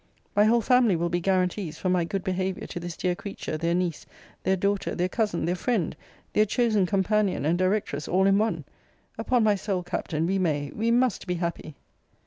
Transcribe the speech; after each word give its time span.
My 0.35 0.45
whole 0.45 0.61
family 0.61 0.95
will 0.95 1.09
be 1.09 1.21
guaranties 1.21 1.75
for 1.77 1.87
my 1.87 2.05
good 2.05 2.23
behaviour 2.23 2.65
to 2.65 2.79
this 2.79 2.97
dear 2.97 3.13
creature, 3.13 3.55
their 3.55 3.75
niece, 3.75 4.07
their 4.41 4.55
daughter, 4.55 4.95
their 4.95 5.07
cousin, 5.07 5.45
their 5.45 5.53
friend, 5.53 5.95
their 6.33 6.47
chosen 6.47 6.87
companion 6.87 7.45
and 7.45 7.55
directress, 7.55 8.07
all 8.07 8.25
in 8.25 8.39
one. 8.39 8.65
Upon 9.19 9.43
my 9.43 9.53
soul, 9.53 9.83
Captain, 9.83 10.25
we 10.25 10.39
may, 10.39 10.71
we 10.73 10.89
must 10.89 11.27
be 11.27 11.35
happy. 11.35 11.75